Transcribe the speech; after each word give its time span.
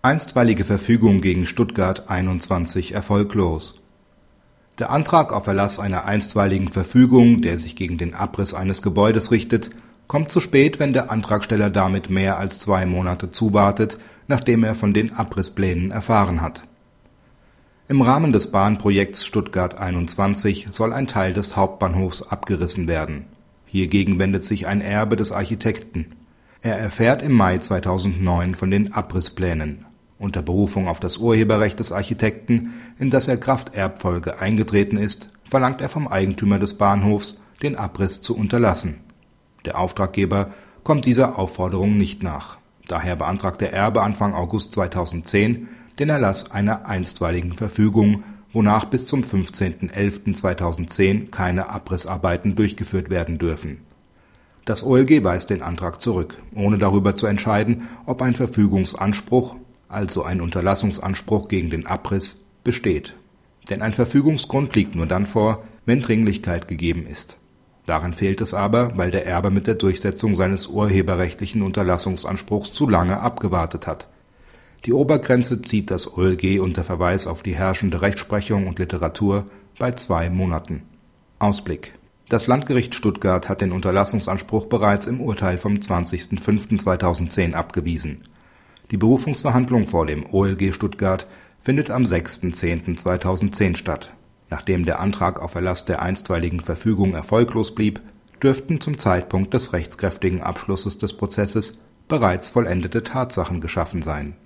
Einstweilige 0.00 0.64
Verfügung 0.64 1.20
gegen 1.20 1.44
Stuttgart 1.44 2.08
21 2.08 2.94
erfolglos. 2.94 3.82
Der 4.78 4.90
Antrag 4.90 5.32
auf 5.32 5.48
Erlass 5.48 5.80
einer 5.80 6.04
Einstweiligen 6.04 6.68
Verfügung, 6.68 7.42
der 7.42 7.58
sich 7.58 7.74
gegen 7.74 7.98
den 7.98 8.14
Abriss 8.14 8.54
eines 8.54 8.82
Gebäudes 8.82 9.32
richtet, 9.32 9.70
kommt 10.06 10.30
zu 10.30 10.38
spät, 10.38 10.78
wenn 10.78 10.92
der 10.92 11.10
Antragsteller 11.10 11.68
damit 11.68 12.10
mehr 12.10 12.38
als 12.38 12.60
zwei 12.60 12.86
Monate 12.86 13.32
zuwartet, 13.32 13.98
nachdem 14.28 14.62
er 14.62 14.76
von 14.76 14.94
den 14.94 15.14
Abrissplänen 15.14 15.90
erfahren 15.90 16.42
hat. 16.42 16.62
Im 17.88 18.00
Rahmen 18.00 18.32
des 18.32 18.52
Bahnprojekts 18.52 19.26
Stuttgart 19.26 19.78
21 19.78 20.68
soll 20.70 20.92
ein 20.92 21.08
Teil 21.08 21.32
des 21.32 21.56
Hauptbahnhofs 21.56 22.22
abgerissen 22.22 22.86
werden. 22.86 23.24
Hiergegen 23.66 24.20
wendet 24.20 24.44
sich 24.44 24.68
ein 24.68 24.80
Erbe 24.80 25.16
des 25.16 25.32
Architekten. 25.32 26.14
Er 26.62 26.78
erfährt 26.78 27.20
im 27.20 27.32
Mai 27.32 27.58
2009 27.58 28.54
von 28.54 28.70
den 28.70 28.92
Abrissplänen. 28.92 29.87
Unter 30.18 30.42
Berufung 30.42 30.88
auf 30.88 31.00
das 31.00 31.18
Urheberrecht 31.18 31.78
des 31.78 31.92
Architekten, 31.92 32.74
in 32.98 33.10
das 33.10 33.28
er 33.28 33.36
Kraft 33.36 33.74
Erbfolge 33.74 34.40
eingetreten 34.40 34.96
ist, 34.96 35.30
verlangt 35.44 35.80
er 35.80 35.88
vom 35.88 36.08
Eigentümer 36.08 36.58
des 36.58 36.74
Bahnhofs, 36.74 37.40
den 37.62 37.76
Abriss 37.76 38.20
zu 38.20 38.36
unterlassen. 38.36 39.00
Der 39.64 39.78
Auftraggeber 39.78 40.50
kommt 40.82 41.04
dieser 41.04 41.38
Aufforderung 41.38 41.98
nicht 41.98 42.22
nach. 42.22 42.58
Daher 42.86 43.16
beantragt 43.16 43.60
der 43.60 43.72
Erbe 43.72 44.02
Anfang 44.02 44.34
August 44.34 44.72
2010 44.72 45.68
den 45.98 46.08
Erlass 46.08 46.50
einer 46.50 46.86
Einstweiligen 46.86 47.52
Verfügung, 47.52 48.24
wonach 48.52 48.86
bis 48.86 49.06
zum 49.06 49.22
15.11.2010 49.22 51.30
keine 51.30 51.70
Abrissarbeiten 51.70 52.56
durchgeführt 52.56 53.10
werden 53.10 53.38
dürfen. 53.38 53.82
Das 54.64 54.82
OLG 54.84 55.22
weist 55.24 55.50
den 55.50 55.62
Antrag 55.62 56.00
zurück, 56.00 56.38
ohne 56.54 56.78
darüber 56.78 57.16
zu 57.16 57.26
entscheiden, 57.26 57.88
ob 58.06 58.22
ein 58.22 58.34
Verfügungsanspruch, 58.34 59.56
also 59.88 60.22
ein 60.22 60.40
Unterlassungsanspruch 60.40 61.48
gegen 61.48 61.70
den 61.70 61.86
Abriss, 61.86 62.44
besteht. 62.64 63.14
Denn 63.70 63.82
ein 63.82 63.92
Verfügungsgrund 63.92 64.74
liegt 64.74 64.94
nur 64.94 65.06
dann 65.06 65.26
vor, 65.26 65.64
wenn 65.86 66.02
Dringlichkeit 66.02 66.68
gegeben 66.68 67.06
ist. 67.06 67.38
Daran 67.86 68.12
fehlt 68.12 68.42
es 68.42 68.52
aber, 68.52 68.98
weil 68.98 69.10
der 69.10 69.26
Erbe 69.26 69.50
mit 69.50 69.66
der 69.66 69.74
Durchsetzung 69.74 70.34
seines 70.34 70.66
urheberrechtlichen 70.66 71.62
Unterlassungsanspruchs 71.62 72.72
zu 72.72 72.86
lange 72.86 73.20
abgewartet 73.20 73.86
hat. 73.86 74.08
Die 74.84 74.92
Obergrenze 74.92 75.62
zieht 75.62 75.90
das 75.90 76.16
OLG 76.16 76.60
unter 76.60 76.84
Verweis 76.84 77.26
auf 77.26 77.42
die 77.42 77.56
herrschende 77.56 78.02
Rechtsprechung 78.02 78.66
und 78.66 78.78
Literatur 78.78 79.46
bei 79.78 79.92
zwei 79.92 80.28
Monaten. 80.28 80.82
Ausblick 81.38 81.94
Das 82.28 82.46
Landgericht 82.46 82.94
Stuttgart 82.94 83.48
hat 83.48 83.62
den 83.62 83.72
Unterlassungsanspruch 83.72 84.66
bereits 84.66 85.06
im 85.06 85.22
Urteil 85.22 85.56
vom 85.56 85.76
20.05.2010 85.76 87.54
abgewiesen. 87.54 88.20
Die 88.90 88.96
Berufungsverhandlung 88.96 89.86
vor 89.86 90.06
dem 90.06 90.24
OLG 90.32 90.72
Stuttgart 90.72 91.26
findet 91.60 91.90
am 91.90 92.04
6.10.2010 92.04 93.76
statt. 93.76 94.14
Nachdem 94.48 94.86
der 94.86 95.00
Antrag 95.00 95.42
auf 95.42 95.54
Erlass 95.54 95.84
der 95.84 96.00
Einstweiligen 96.00 96.60
Verfügung 96.60 97.12
erfolglos 97.12 97.74
blieb, 97.74 98.00
dürften 98.42 98.80
zum 98.80 98.98
Zeitpunkt 98.98 99.52
des 99.52 99.74
rechtskräftigen 99.74 100.40
Abschlusses 100.40 100.96
des 100.96 101.12
Prozesses 101.12 101.80
bereits 102.08 102.48
vollendete 102.48 103.02
Tatsachen 103.02 103.60
geschaffen 103.60 104.00
sein 104.00 104.36